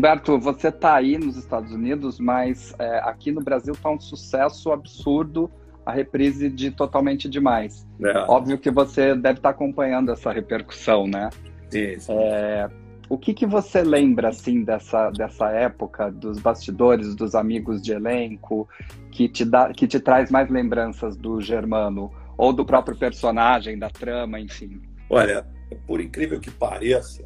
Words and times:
Humberto, 0.00 0.38
você 0.38 0.68
está 0.68 0.94
aí 0.94 1.18
nos 1.18 1.36
Estados 1.36 1.72
Unidos, 1.72 2.18
mas 2.18 2.74
é, 2.78 3.00
aqui 3.00 3.30
no 3.30 3.42
Brasil 3.42 3.74
está 3.74 3.90
um 3.90 4.00
sucesso 4.00 4.72
absurdo 4.72 5.50
a 5.84 5.92
reprise 5.92 6.48
de 6.48 6.70
Totalmente 6.70 7.28
Demais. 7.28 7.86
É. 8.02 8.18
Óbvio 8.20 8.58
que 8.58 8.70
você 8.70 9.14
deve 9.14 9.38
estar 9.38 9.50
tá 9.50 9.50
acompanhando 9.50 10.10
essa 10.10 10.32
repercussão, 10.32 11.06
né? 11.06 11.28
Isso. 11.70 12.10
É, 12.12 12.70
o 13.10 13.18
que, 13.18 13.34
que 13.34 13.44
você 13.44 13.82
lembra 13.82 14.28
assim 14.28 14.64
dessa, 14.64 15.10
dessa 15.10 15.50
época, 15.50 16.10
dos 16.10 16.38
bastidores, 16.38 17.14
dos 17.14 17.34
amigos 17.34 17.82
de 17.82 17.92
elenco, 17.92 18.66
que 19.10 19.28
te, 19.28 19.44
dá, 19.44 19.70
que 19.70 19.86
te 19.86 20.00
traz 20.00 20.30
mais 20.30 20.48
lembranças 20.48 21.14
do 21.14 21.42
Germano? 21.42 22.10
Ou 22.38 22.54
do 22.54 22.64
próprio 22.64 22.96
personagem, 22.96 23.78
da 23.78 23.90
trama, 23.90 24.40
enfim? 24.40 24.80
Olha, 25.10 25.46
por 25.86 26.00
incrível 26.00 26.40
que 26.40 26.50
pareça, 26.50 27.22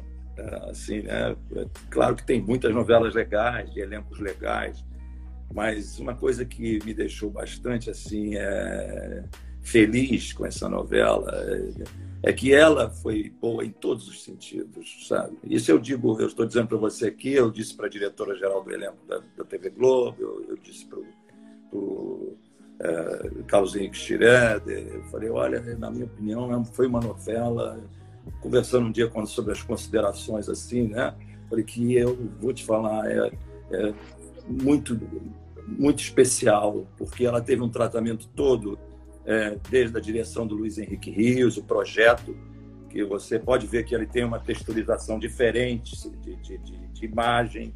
assim, 0.69 1.01
né? 1.01 1.35
Claro 1.89 2.15
que 2.15 2.25
tem 2.25 2.41
muitas 2.41 2.73
novelas 2.73 3.13
legais, 3.13 3.71
de 3.73 3.79
elencos 3.79 4.19
legais, 4.19 4.83
mas 5.53 5.99
uma 5.99 6.15
coisa 6.15 6.45
que 6.45 6.83
me 6.83 6.93
deixou 6.93 7.29
bastante 7.29 7.89
assim 7.89 8.35
é, 8.35 9.23
feliz 9.61 10.33
com 10.33 10.45
essa 10.45 10.67
novela 10.67 11.33
é, 12.21 12.33
que 12.33 12.53
ela 12.53 12.89
foi 12.89 13.31
boa 13.41 13.63
em 13.63 13.71
todos 13.71 14.07
os 14.07 14.23
sentidos, 14.23 15.07
sabe? 15.07 15.37
Isso 15.43 15.71
eu 15.71 15.79
digo, 15.79 16.19
eu 16.19 16.27
estou 16.27 16.45
dizendo 16.45 16.67
para 16.67 16.77
você 16.77 17.07
aqui, 17.07 17.33
eu 17.33 17.51
disse 17.51 17.75
para 17.75 17.85
a 17.85 17.89
diretora 17.89 18.35
geral 18.35 18.63
do 18.63 18.73
elenco 18.73 18.97
da, 19.07 19.21
da 19.37 19.43
TV 19.43 19.69
Globo, 19.69 20.17
eu, 20.19 20.45
eu 20.49 20.57
disse 20.57 20.85
para 20.85 20.99
o 21.71 22.37
é, 22.79 23.43
Carlos 23.47 23.75
Henrique 23.75 23.97
Schroeder, 23.97 24.87
eu 24.93 25.03
falei, 25.03 25.29
olha, 25.29 25.61
na 25.77 25.89
minha 25.89 26.05
opinião, 26.05 26.53
é 26.53 26.65
foi 26.65 26.87
uma 26.87 26.99
novela 26.99 27.79
conversando 28.41 28.87
um 28.87 28.91
dia 28.91 29.11
sobre 29.25 29.51
as 29.51 29.61
considerações 29.61 30.49
assim, 30.49 30.87
né? 30.87 31.13
Falei 31.49 31.63
que 31.63 31.93
eu 31.93 32.17
vou 32.39 32.53
te 32.53 32.63
falar, 32.63 33.09
é, 33.09 33.31
é 33.71 33.93
muito, 34.47 34.99
muito 35.67 35.99
especial, 35.99 36.85
porque 36.97 37.25
ela 37.25 37.41
teve 37.41 37.61
um 37.61 37.69
tratamento 37.69 38.27
todo, 38.35 38.77
é, 39.25 39.57
desde 39.69 39.97
a 39.97 40.01
direção 40.01 40.45
do 40.45 40.55
Luiz 40.55 40.77
Henrique 40.77 41.09
Rios, 41.09 41.57
o 41.57 41.63
projeto, 41.63 42.35
que 42.89 43.03
você 43.03 43.37
pode 43.37 43.67
ver 43.67 43.83
que 43.83 43.93
ele 43.93 44.05
tem 44.05 44.23
uma 44.23 44.39
texturização 44.39 45.19
diferente 45.19 46.09
de, 46.21 46.35
de, 46.35 46.57
de, 46.57 46.77
de 46.87 47.05
imagem, 47.05 47.73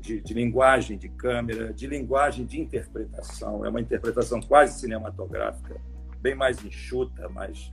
de, 0.00 0.20
de, 0.20 0.34
linguagem 0.34 0.96
de 0.96 1.08
câmera, 1.08 1.72
de 1.72 1.86
linguagem 1.86 2.46
de 2.46 2.60
interpretação. 2.60 3.64
É 3.66 3.68
uma 3.68 3.80
interpretação 3.80 4.40
quase 4.40 4.80
cinematográfica, 4.80 5.80
bem 6.20 6.34
mais 6.34 6.64
enxuta, 6.64 7.28
mais 7.28 7.72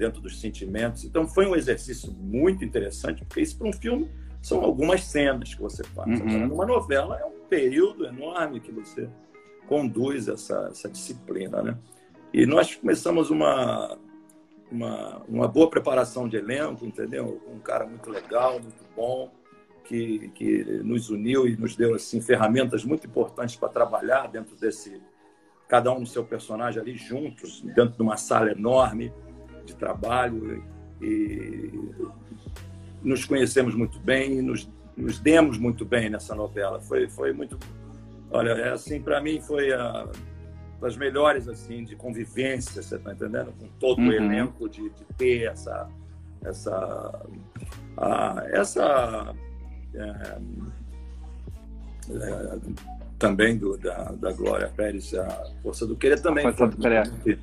dentro 0.00 0.18
dos 0.18 0.40
sentimentos. 0.40 1.04
Então 1.04 1.28
foi 1.28 1.46
um 1.46 1.54
exercício 1.54 2.10
muito 2.12 2.64
interessante, 2.64 3.22
porque 3.22 3.42
isso 3.42 3.58
para 3.58 3.68
um 3.68 3.72
filme 3.72 4.10
são 4.40 4.64
algumas 4.64 5.04
cenas 5.04 5.52
que 5.52 5.60
você 5.60 5.84
faz. 5.84 6.18
Uhum. 6.18 6.54
Uma 6.54 6.64
novela 6.64 7.20
é 7.20 7.24
um 7.26 7.46
período 7.50 8.06
enorme 8.06 8.60
que 8.60 8.72
você 8.72 9.06
conduz 9.68 10.26
essa, 10.26 10.68
essa 10.70 10.88
disciplina, 10.88 11.62
né? 11.62 11.76
E 12.32 12.46
nós 12.46 12.74
começamos 12.74 13.28
uma, 13.28 13.98
uma, 14.72 15.22
uma 15.28 15.46
boa 15.46 15.68
preparação 15.68 16.26
de 16.26 16.38
elenco, 16.38 16.86
entendeu? 16.86 17.42
Um 17.46 17.58
cara 17.58 17.86
muito 17.86 18.08
legal, 18.08 18.58
muito 18.58 18.82
bom, 18.96 19.30
que, 19.84 20.30
que 20.30 20.64
nos 20.82 21.10
uniu 21.10 21.46
e 21.46 21.56
nos 21.56 21.76
deu 21.76 21.94
assim 21.94 22.22
ferramentas 22.22 22.84
muito 22.84 23.06
importantes 23.06 23.56
para 23.56 23.68
trabalhar 23.68 24.28
dentro 24.28 24.56
desse 24.56 24.98
cada 25.68 25.92
um 25.92 26.00
no 26.00 26.06
seu 26.06 26.24
personagem 26.24 26.80
ali 26.80 26.96
juntos, 26.96 27.60
dentro 27.60 27.96
de 27.96 28.02
uma 28.02 28.16
sala 28.16 28.50
enorme 28.50 29.12
de 29.70 29.76
trabalho 29.76 30.62
e 31.00 31.70
nos 33.02 33.24
conhecemos 33.24 33.74
muito 33.74 33.98
bem 33.98 34.38
e 34.38 34.42
nos, 34.42 34.68
nos 34.96 35.18
demos 35.18 35.58
muito 35.58 35.84
bem 35.84 36.10
nessa 36.10 36.34
novela. 36.34 36.80
Foi, 36.80 37.08
foi 37.08 37.32
muito. 37.32 37.58
Olha, 38.30 38.50
é 38.50 38.72
assim, 38.72 39.00
para 39.00 39.20
mim 39.20 39.40
foi 39.40 39.72
a, 39.72 40.06
das 40.80 40.96
melhores 40.96 41.48
assim 41.48 41.84
de 41.84 41.96
convivência, 41.96 42.82
você 42.82 42.96
está 42.96 43.12
entendendo? 43.12 43.52
Com 43.58 43.68
todo 43.78 44.00
uhum. 44.00 44.08
o 44.08 44.12
elenco, 44.12 44.68
de, 44.68 44.90
de, 44.90 45.04
ter 45.16 45.44
essa. 45.44 45.88
essa 46.44 47.26
a, 47.96 48.44
essa 48.50 49.34
é, 49.94 50.38
é, 52.10 52.58
também 53.18 53.56
do, 53.58 53.76
da, 53.76 54.12
da 54.12 54.32
Glória 54.32 54.68
Pérez, 54.74 55.12
a 55.14 55.52
Força 55.62 55.86
do 55.86 55.96
Querer 55.96 56.20
também. 56.20 56.44
Força 56.44 56.68
do 56.68 56.76
Querer. 56.78 57.40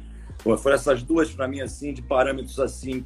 Foram 0.55 0.75
essas 0.75 1.01
duas, 1.01 1.31
para 1.31 1.47
mim, 1.47 1.61
assim, 1.61 1.91
de 1.91 2.01
parâmetros 2.01 2.59
assim, 2.59 3.03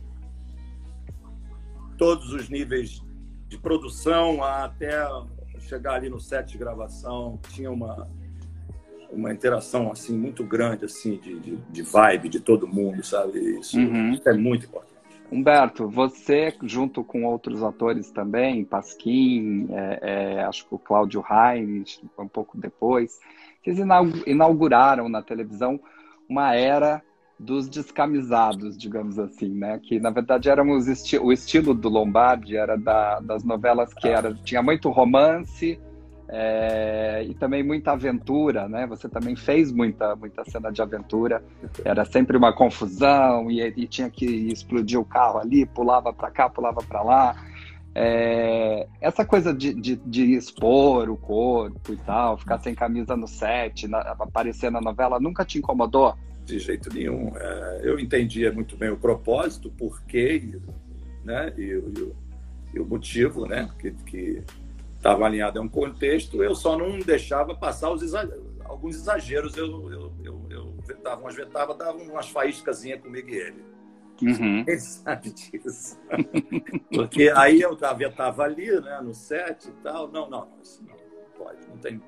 todos 1.97 2.33
os 2.33 2.49
níveis 2.49 3.01
de 3.47 3.57
produção 3.57 4.43
até 4.43 5.07
chegar 5.59 5.93
ali 5.93 6.09
no 6.09 6.19
set 6.19 6.51
de 6.51 6.57
gravação, 6.57 7.39
tinha 7.49 7.71
uma, 7.71 8.07
uma 9.11 9.31
interação 9.31 9.91
assim 9.91 10.17
muito 10.17 10.43
grande 10.43 10.85
assim 10.85 11.17
de, 11.17 11.39
de, 11.39 11.55
de 11.57 11.81
vibe 11.83 12.27
de 12.27 12.39
todo 12.39 12.67
mundo, 12.67 13.03
sabe? 13.03 13.39
Isso, 13.59 13.77
uhum. 13.77 14.11
isso, 14.11 14.27
é 14.27 14.33
muito 14.33 14.65
importante. 14.65 14.91
Humberto, 15.31 15.87
você 15.87 16.53
junto 16.63 17.03
com 17.03 17.23
outros 17.23 17.63
atores 17.63 18.11
também, 18.11 18.65
Pasquim, 18.65 19.69
é, 19.71 19.99
é, 20.01 20.43
acho 20.43 20.67
que 20.67 20.75
o 20.75 20.79
Cláudio 20.79 21.23
Heinz, 21.29 22.01
um 22.17 22.27
pouco 22.27 22.57
depois, 22.57 23.19
vocês 23.63 23.77
inauguraram 24.25 25.07
na 25.07 25.21
televisão 25.21 25.79
uma 26.27 26.55
era 26.55 27.01
dos 27.41 27.67
descamisados, 27.67 28.77
digamos 28.77 29.17
assim, 29.17 29.49
né? 29.49 29.79
Que 29.81 29.99
na 29.99 30.11
verdade 30.11 30.49
éramos 30.49 30.87
esti 30.87 31.17
o 31.17 31.31
estilo 31.31 31.73
do 31.73 31.89
Lombardi 31.89 32.55
era 32.55 32.77
da, 32.77 33.19
das 33.19 33.43
novelas 33.43 33.93
que 33.93 34.07
era 34.07 34.33
tinha 34.33 34.61
muito 34.61 34.89
romance 34.89 35.79
é, 36.29 37.25
e 37.27 37.33
também 37.33 37.63
muita 37.63 37.91
aventura, 37.91 38.69
né? 38.69 38.85
Você 38.85 39.09
também 39.09 39.35
fez 39.35 39.71
muita 39.71 40.15
muita 40.15 40.45
cena 40.45 40.71
de 40.71 40.81
aventura. 40.81 41.43
Era 41.83 42.05
sempre 42.05 42.37
uma 42.37 42.53
confusão 42.53 43.49
e, 43.49 43.61
e 43.75 43.87
tinha 43.87 44.09
que 44.09 44.25
explodir 44.25 44.99
o 44.99 45.05
carro 45.05 45.39
ali, 45.39 45.65
pulava 45.65 46.13
para 46.13 46.29
cá, 46.29 46.47
pulava 46.47 46.81
para 46.83 47.01
lá. 47.01 47.35
É, 47.93 48.87
essa 49.01 49.25
coisa 49.25 49.53
de, 49.53 49.73
de, 49.73 49.97
de, 49.97 50.35
expor 50.35 51.09
o 51.09 51.17
corpo 51.17 51.91
e 51.91 51.97
tal, 51.97 52.37
ficar 52.37 52.57
sem 52.59 52.73
camisa 52.73 53.17
no 53.17 53.27
set, 53.27 53.85
na, 53.85 53.99
aparecer 53.99 54.71
na 54.71 54.79
novela, 54.79 55.19
nunca 55.19 55.43
te 55.43 55.57
incomodou? 55.57 56.15
De 56.51 56.59
jeito 56.59 56.93
nenhum. 56.93 57.35
É, 57.35 57.81
eu 57.83 57.99
entendia 57.99 58.51
muito 58.51 58.75
bem 58.75 58.89
o 58.89 58.97
propósito, 58.97 59.69
o 59.69 59.71
porquê 59.71 60.59
né, 61.23 61.53
e, 61.57 61.61
e, 61.61 62.13
e 62.73 62.79
o 62.79 62.85
motivo 62.85 63.45
né, 63.45 63.69
que 64.05 64.43
estava 64.95 65.25
alinhado 65.25 65.59
a 65.59 65.61
um 65.61 65.69
contexto, 65.69 66.43
eu 66.43 66.53
só 66.53 66.77
não 66.77 66.99
deixava 66.99 67.55
passar 67.55 67.91
os 67.91 68.03
exageros, 68.03 68.43
alguns 68.63 68.95
exageros. 68.95 69.57
Eu, 69.57 69.91
eu, 69.91 70.13
eu, 70.23 70.45
eu 70.49 70.75
vetava 70.85 71.21
umas 71.21 71.35
vetava, 71.35 71.73
dava 71.73 71.97
umas 71.97 72.29
faíscasinhas 72.29 73.01
comigo 73.01 73.29
e 73.29 73.35
ele. 73.35 73.71
Uhum. 74.21 74.63
Ele 74.69 74.79
sabe 74.79 75.31
disso. 75.31 75.99
Porque 76.93 77.33
aí 77.35 77.59
eu 77.59 77.73
estava 77.73 78.43
ali, 78.43 78.69
né, 78.79 79.01
no 79.01 79.15
set 79.15 79.67
e 79.67 79.71
tal. 79.81 80.11
Não, 80.11 80.29
não, 80.29 80.47
isso 80.61 80.83
não 80.87 80.95
pode, 81.35 81.67
não 81.67 81.77
tem 81.77 81.99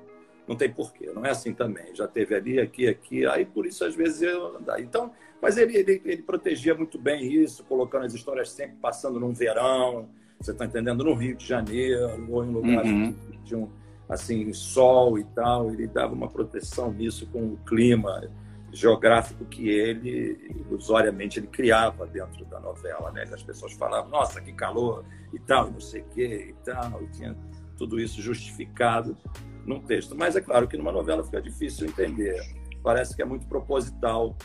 não 0.46 0.56
tem 0.56 0.70
porquê, 0.70 1.10
não 1.12 1.24
é 1.24 1.30
assim 1.30 1.54
também. 1.54 1.94
Já 1.94 2.06
teve 2.06 2.34
ali, 2.34 2.60
aqui, 2.60 2.86
aqui, 2.86 3.26
aí 3.26 3.44
por 3.44 3.66
isso 3.66 3.84
às 3.84 3.94
vezes 3.94 4.22
eu 4.22 4.60
então, 4.78 5.10
mas 5.40 5.56
ele, 5.56 5.76
ele, 5.76 6.02
ele 6.04 6.22
protegia 6.22 6.74
muito 6.74 6.98
bem 6.98 7.32
isso, 7.32 7.64
colocando 7.64 8.04
as 8.04 8.14
histórias 8.14 8.50
sempre 8.50 8.76
passando 8.76 9.18
num 9.18 9.32
verão, 9.32 10.08
você 10.40 10.52
está 10.52 10.64
entendendo, 10.64 11.04
no 11.04 11.14
Rio 11.14 11.36
de 11.36 11.46
Janeiro 11.46 12.26
ou 12.30 12.44
em 12.44 12.50
lugares 12.50 12.90
uhum. 12.90 13.12
que 13.12 13.38
tinham 13.44 13.70
assim 14.08 14.52
sol 14.52 15.18
e 15.18 15.24
tal, 15.24 15.70
ele 15.70 15.86
dava 15.86 16.12
uma 16.12 16.28
proteção 16.28 16.92
nisso 16.92 17.26
com 17.28 17.54
o 17.54 17.56
clima 17.66 18.30
geográfico 18.72 19.44
que 19.44 19.68
ele 19.68 20.52
ilusoriamente 20.66 21.38
ele 21.38 21.46
criava 21.46 22.06
dentro 22.06 22.44
da 22.44 22.58
novela, 22.60 23.12
né? 23.12 23.22
As 23.32 23.42
pessoas 23.42 23.72
falavam, 23.72 24.10
nossa, 24.10 24.40
que 24.40 24.52
calor 24.52 25.04
e 25.32 25.38
tal, 25.38 25.70
não 25.70 25.80
sei 25.80 26.02
o 26.02 26.04
quê 26.06 26.48
e 26.50 26.64
tal, 26.64 27.02
e 27.02 27.06
tinha 27.08 27.36
tudo 27.78 28.00
isso 28.00 28.20
justificado 28.20 29.16
num 29.66 29.80
texto. 29.80 30.14
Mas 30.16 30.36
é 30.36 30.40
claro 30.40 30.68
que 30.68 30.76
numa 30.76 30.92
novela 30.92 31.24
fica 31.24 31.40
difícil 31.40 31.86
entender. 31.86 32.40
Parece 32.82 33.14
que 33.14 33.22
é 33.22 33.24
muito 33.24 33.46
proposital, 33.46 34.36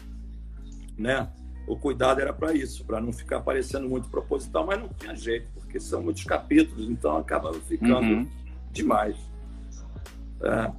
né? 0.98 1.30
O 1.68 1.78
cuidado 1.78 2.20
era 2.20 2.34
para 2.34 2.54
isso, 2.54 2.84
para 2.86 3.00
não 3.00 3.14
ficar 3.14 3.42
parecendo 3.42 3.88
muito 3.88 4.10
proposital, 4.10 4.66
mas 4.66 4.80
não 4.80 4.90
tinha 4.90 5.16
jeito, 5.16 5.48
porque 5.54 5.80
são 5.80 6.02
muitos 6.02 6.24
capítulos, 6.24 6.90
então 6.90 7.16
acaba 7.18 7.54
ficando 7.54 8.02
uhum. 8.02 8.30
demais. 8.72 9.16
É. 10.42 10.72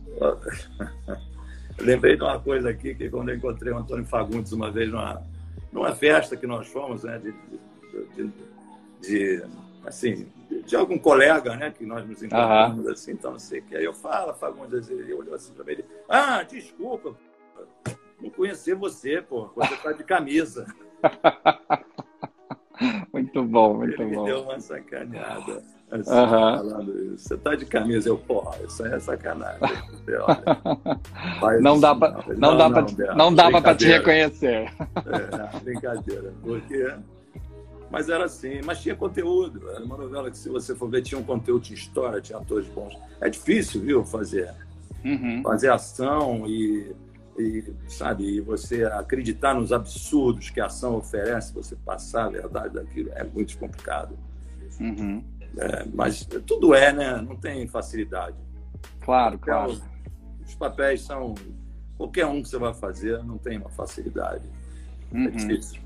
Lembrei 1.80 2.16
de 2.16 2.22
uma 2.22 2.38
coisa 2.40 2.70
aqui, 2.70 2.94
que 2.94 3.08
quando 3.08 3.30
eu 3.30 3.36
encontrei 3.36 3.72
o 3.72 3.78
Antônio 3.78 4.04
Fagundes 4.04 4.52
uma 4.52 4.70
vez 4.70 4.90
numa, 4.90 5.22
numa 5.72 5.94
festa 5.94 6.36
que 6.36 6.46
nós 6.46 6.66
fomos, 6.66 7.04
né, 7.04 7.18
de, 7.18 7.32
de, 8.16 8.24
de, 8.26 8.32
de 9.00 9.44
assim, 9.86 10.26
de 10.70 10.76
algum 10.76 10.98
colega, 10.98 11.56
né, 11.56 11.70
que 11.70 11.84
nós 11.84 12.06
nos 12.06 12.22
encontramos 12.22 12.86
uhum. 12.86 12.92
assim, 12.92 13.12
então 13.12 13.32
não 13.32 13.38
sei 13.38 13.58
o 13.58 13.62
que. 13.64 13.76
Aí 13.76 13.84
eu 13.84 13.92
falo, 13.92 14.32
Fagundes, 14.34 14.88
ele 14.88 15.12
olhou 15.12 15.34
assim 15.34 15.52
para 15.52 15.64
mim, 15.64 15.72
ele, 15.72 15.84
ah, 16.08 16.44
desculpa, 16.44 17.14
não 18.20 18.30
conhecer 18.30 18.76
você, 18.76 19.20
pô, 19.20 19.50
você 19.54 19.76
tá 19.76 19.92
de 19.92 20.04
camisa. 20.04 20.66
muito 23.12 23.42
bom, 23.42 23.74
muito 23.74 24.00
ele 24.00 24.14
bom. 24.14 24.22
Me 24.22 24.30
deu 24.30 24.42
uma 24.42 24.60
sacaneada. 24.60 25.62
Assim, 25.90 26.12
uhum. 26.12 26.28
falando 26.28 27.14
isso. 27.14 27.28
Você 27.28 27.36
tá 27.36 27.56
de 27.56 27.66
camisa, 27.66 28.08
eu, 28.08 28.16
porra, 28.16 28.56
isso 28.64 28.84
aí 28.84 28.92
é 28.92 29.00
sacanagem. 29.00 29.60
não, 31.60 31.80
dá 31.80 31.96
pra, 31.96 32.24
não, 32.28 32.36
não, 32.36 32.56
dá 32.56 32.70
pra, 32.70 32.82
não, 32.82 33.16
não 33.16 33.34
dava 33.34 33.60
para 33.60 33.74
te 33.74 33.86
reconhecer. 33.86 34.72
É, 34.78 35.58
brincadeira. 35.64 36.32
Porque... 36.40 36.94
Mas 37.90 38.08
era 38.08 38.24
assim, 38.24 38.60
mas 38.64 38.80
tinha 38.80 38.94
conteúdo. 38.94 39.68
Era 39.70 39.84
uma 39.84 39.96
novela 39.96 40.30
que, 40.30 40.38
se 40.38 40.48
você 40.48 40.74
for 40.74 40.88
ver, 40.88 41.02
tinha 41.02 41.20
um 41.20 41.24
conteúdo, 41.24 41.64
tinha 41.64 41.76
história, 41.76 42.20
tinha 42.20 42.38
atores 42.38 42.68
bons. 42.68 42.96
É 43.20 43.28
difícil, 43.28 43.80
viu, 43.80 44.04
fazer. 44.04 44.54
Uhum. 45.04 45.42
Fazer 45.42 45.70
ação 45.70 46.46
e, 46.46 46.94
e, 47.36 47.64
sabe, 47.88 48.36
e 48.36 48.40
você 48.40 48.84
acreditar 48.84 49.54
nos 49.54 49.72
absurdos 49.72 50.50
que 50.50 50.60
a 50.60 50.66
ação 50.66 50.96
oferece, 50.96 51.52
você 51.52 51.74
passar 51.74 52.26
a 52.26 52.30
verdade 52.30 52.74
daquilo, 52.74 53.10
é 53.14 53.24
muito 53.24 53.58
complicado. 53.58 54.16
Uhum. 54.78 55.24
É, 55.58 55.84
mas 55.92 56.24
tudo 56.46 56.74
é, 56.74 56.92
né? 56.92 57.16
Não 57.20 57.34
tem 57.34 57.66
facilidade. 57.66 58.36
Claro, 59.00 59.36
claro. 59.38 59.80
Os 60.46 60.54
papéis 60.54 61.02
são. 61.02 61.34
Qualquer 61.96 62.24
um 62.24 62.40
que 62.40 62.48
você 62.48 62.56
vai 62.56 62.72
fazer 62.72 63.22
não 63.24 63.36
tem 63.36 63.58
uma 63.58 63.68
facilidade. 63.68 64.48
É 65.12 65.16
uhum. 65.16 65.24
É 65.24 65.30
difícil. 65.30 65.80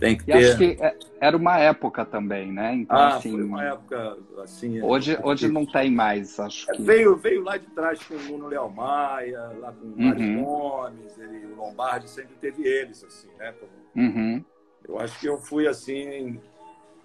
Tem 0.00 0.16
que 0.16 0.22
e 0.22 0.26
ter. 0.26 0.32
Acho 0.32 0.56
que 0.56 0.76
é, 0.80 0.96
era 1.20 1.36
uma 1.36 1.58
época 1.58 2.06
também, 2.06 2.50
né? 2.50 2.74
Então, 2.74 2.96
ah, 2.96 3.16
assim, 3.16 3.32
foi 3.32 3.42
uma 3.42 3.62
época 3.62 4.16
assim. 4.42 4.82
Hoje, 4.82 5.14
é, 5.14 5.20
hoje 5.22 5.46
não 5.48 5.66
tem 5.66 5.90
mais, 5.90 6.40
acho 6.40 6.66
que. 6.72 6.82
Veio, 6.82 7.16
veio 7.16 7.44
lá 7.44 7.58
de 7.58 7.66
trás 7.66 8.02
com 8.02 8.14
o 8.14 8.18
Nuno 8.18 8.48
Léo 8.48 8.70
Maia, 8.70 9.52
lá 9.60 9.72
com 9.72 9.86
o 9.86 9.90
uhum. 9.90 10.08
Mário 10.08 10.44
Gomes, 10.44 11.18
ele, 11.18 11.46
o 11.52 11.56
Lombardi 11.56 12.08
sempre 12.08 12.34
teve 12.40 12.66
eles, 12.66 13.04
assim, 13.04 13.28
né? 13.38 13.52
Como... 13.60 14.06
Uhum. 14.06 14.42
Eu 14.88 14.98
acho 14.98 15.20
que 15.20 15.26
eu 15.26 15.36
fui 15.36 15.68
assim 15.68 16.40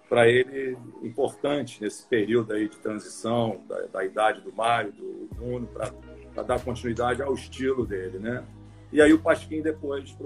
para 0.08 0.26
ele 0.28 0.78
importante 1.02 1.82
nesse 1.82 2.06
período 2.06 2.54
aí 2.54 2.68
de 2.68 2.78
transição 2.78 3.60
da, 3.68 3.82
da 3.86 4.04
idade 4.04 4.40
do 4.40 4.52
Mário, 4.52 4.92
do 4.92 5.28
Nuno, 5.38 5.66
para 5.66 6.42
dar 6.42 6.60
continuidade 6.64 7.20
ao 7.20 7.34
estilo 7.34 7.84
dele, 7.84 8.18
né? 8.18 8.42
E 8.92 9.00
aí 9.00 9.12
o 9.12 9.18
Pasquim 9.18 9.62
depois 9.62 10.16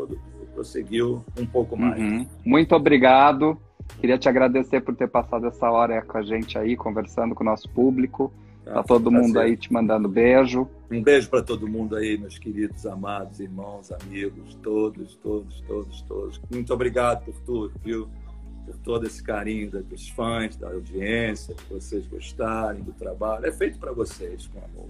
prosseguiu 0.55 1.25
um 1.39 1.47
pouco 1.47 1.77
mais. 1.77 2.01
Uhum. 2.01 2.27
Muito 2.45 2.75
obrigado. 2.75 3.59
Queria 4.01 4.19
te 4.19 4.29
agradecer 4.29 4.81
por 4.81 4.95
ter 4.95 5.09
passado 5.09 5.47
essa 5.47 5.71
hora 5.71 6.01
com 6.03 6.19
a 6.19 6.23
gente 6.23 6.57
aí, 6.57 6.77
conversando 6.77 7.35
com 7.35 7.43
o 7.43 7.47
nosso 7.47 7.69
público. 7.71 8.33
Tá, 8.65 8.75
tá 8.75 8.83
todo 8.83 9.11
mundo 9.11 9.39
aí 9.41 9.57
te 9.57 9.73
mandando 9.73 10.09
beijo. 10.09 10.69
Um 10.91 11.03
beijo 11.03 11.29
para 11.29 11.43
todo 11.43 11.67
mundo 11.67 11.97
aí, 11.97 12.17
meus 12.19 12.39
queridos, 12.39 12.87
amados, 12.87 13.41
irmãos, 13.41 13.91
amigos, 13.91 14.55
todos, 14.62 15.17
todos, 15.17 15.61
todos, 15.67 16.03
todos. 16.03 16.41
Muito 16.51 16.73
obrigado 16.73 17.25
por 17.25 17.35
tudo, 17.41 17.73
viu? 17.83 18.09
por 18.71 18.77
todo 18.79 19.07
esse 19.07 19.23
carinho 19.23 19.71
dos 19.71 20.09
fãs, 20.11 20.57
da 20.57 20.69
audiência, 20.69 21.55
de 21.55 21.65
vocês 21.65 22.07
gostarem 22.07 22.83
do 22.83 22.93
trabalho. 22.93 23.47
É 23.47 23.53
feito 23.53 23.79
para 23.79 23.93
vocês, 23.93 24.47
com 24.47 24.59
amor. 24.59 24.89